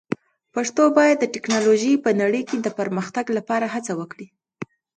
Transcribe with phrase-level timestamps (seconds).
[0.55, 4.27] پښتو باید د ټکنالوژۍ په نړۍ کې د پرمختګ لپاره هڅه وکړي.